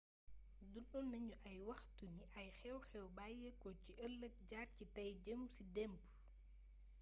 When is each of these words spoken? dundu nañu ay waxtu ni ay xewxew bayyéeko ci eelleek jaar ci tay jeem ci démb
dundu 0.71 0.99
nañu 1.11 1.33
ay 1.49 1.57
waxtu 1.67 2.03
ni 2.17 2.23
ay 2.39 2.49
xewxew 2.59 3.05
bayyéeko 3.17 3.69
ci 3.81 3.91
eelleek 4.05 4.35
jaar 4.49 4.67
ci 4.77 4.83
tay 4.95 5.09
jeem 5.25 5.41
ci 5.53 5.61
démb 5.75 5.97